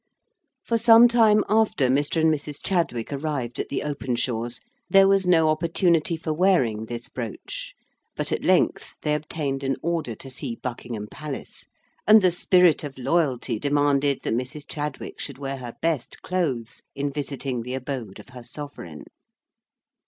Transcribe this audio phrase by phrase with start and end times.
[0.63, 2.19] For some time after Mr.
[2.21, 2.57] and Mrs.
[2.65, 7.75] Chadwick arrived at the Openshaws', there was no opportunity for wearing this brooch;
[8.15, 11.65] but at length they obtained an order to see Buckingham Palace,
[12.07, 14.65] and the spirit of loyalty demanded that Mrs.
[14.67, 19.03] Chadwick should wear her best clothes in visiting the abode of her sovereign.